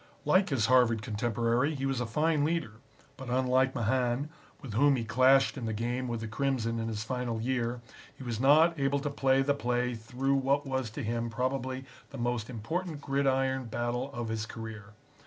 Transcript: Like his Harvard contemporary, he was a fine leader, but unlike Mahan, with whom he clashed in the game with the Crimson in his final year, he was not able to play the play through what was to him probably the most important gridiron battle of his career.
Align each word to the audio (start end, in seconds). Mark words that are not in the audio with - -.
Like 0.25 0.49
his 0.49 0.65
Harvard 0.65 1.03
contemporary, 1.03 1.75
he 1.75 1.85
was 1.85 2.01
a 2.01 2.07
fine 2.07 2.43
leader, 2.43 2.71
but 3.17 3.29
unlike 3.29 3.75
Mahan, 3.75 4.31
with 4.59 4.73
whom 4.73 4.95
he 4.95 5.03
clashed 5.03 5.59
in 5.59 5.67
the 5.67 5.73
game 5.73 6.07
with 6.07 6.21
the 6.21 6.27
Crimson 6.27 6.79
in 6.79 6.87
his 6.87 7.03
final 7.03 7.39
year, 7.39 7.81
he 8.17 8.23
was 8.23 8.39
not 8.39 8.79
able 8.79 8.97
to 8.97 9.11
play 9.11 9.43
the 9.43 9.53
play 9.53 9.93
through 9.93 10.33
what 10.33 10.65
was 10.65 10.89
to 10.89 11.03
him 11.03 11.29
probably 11.29 11.85
the 12.09 12.17
most 12.17 12.49
important 12.49 12.99
gridiron 12.99 13.65
battle 13.65 14.11
of 14.11 14.29
his 14.29 14.47
career. 14.47 14.95